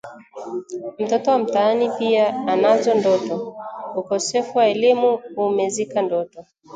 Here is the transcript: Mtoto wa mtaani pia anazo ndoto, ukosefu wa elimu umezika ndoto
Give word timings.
Mtoto 0.99 1.31
wa 1.31 1.37
mtaani 1.39 1.89
pia 1.99 2.47
anazo 2.47 2.93
ndoto, 2.93 3.55
ukosefu 3.95 4.57
wa 4.57 4.67
elimu 4.67 5.19
umezika 5.37 6.01
ndoto 6.01 6.45